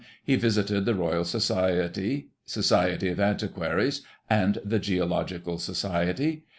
he 0.23 0.35
visited 0.35 0.83
the 0.85 0.95
Royal 0.95 1.23
Society, 1.23 2.31
Society 2.43 3.09
of 3.09 3.19
Antiquaries 3.19 4.01
and 4.31 4.57
the 4.65 4.79
Geological 4.79 5.59
Society. 5.59 6.45